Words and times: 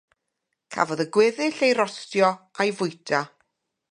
Cafodd 0.75 1.03
y 1.05 1.07
gweddill 1.17 1.61
ei 1.67 1.77
rostio 1.81 2.33
a'i 2.65 2.75
fwyta. 2.79 3.23